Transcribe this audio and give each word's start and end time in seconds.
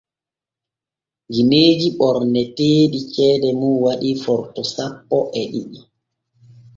Gineeji 1.33 1.87
ɓorneteeɗi 1.99 2.99
ceede 3.13 3.49
muuɗum 3.59 3.81
waɗa 3.83 4.09
Forto 4.23 4.61
sappo 4.73 5.17
e 5.39 5.41
ɗiɗi. 5.51 5.79